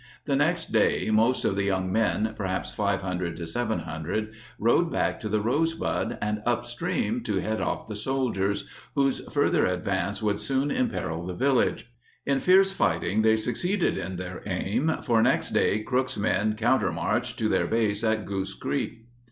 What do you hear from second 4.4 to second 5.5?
rode back to the